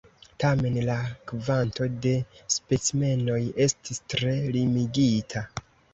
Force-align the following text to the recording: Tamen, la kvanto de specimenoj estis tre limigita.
Tamen, 0.43 0.77
la 0.89 0.95
kvanto 1.31 1.87
de 2.05 2.13
specimenoj 2.55 3.39
estis 3.67 4.03
tre 4.15 4.35
limigita. 4.57 5.45